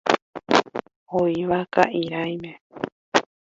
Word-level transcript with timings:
Oĩva 1.19 1.59
ka'irãime. 1.73 2.51